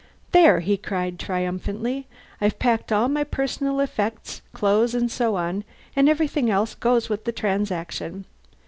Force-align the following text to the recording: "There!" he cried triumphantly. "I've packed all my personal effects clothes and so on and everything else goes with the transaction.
"There!" 0.31 0.61
he 0.61 0.77
cried 0.77 1.19
triumphantly. 1.19 2.07
"I've 2.41 2.57
packed 2.57 2.91
all 2.91 3.07
my 3.07 3.23
personal 3.23 3.79
effects 3.79 4.41
clothes 4.51 4.95
and 4.95 5.11
so 5.11 5.35
on 5.35 5.63
and 5.95 6.09
everything 6.09 6.49
else 6.49 6.73
goes 6.73 7.07
with 7.07 7.25
the 7.25 7.31
transaction. 7.31 8.25